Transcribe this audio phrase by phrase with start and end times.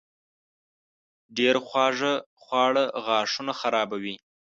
[1.37, 4.15] ډېر خواږه خواړه غاښونه خرابوي.